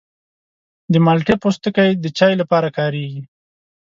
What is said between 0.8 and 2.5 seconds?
د مالټې پوستکی د چای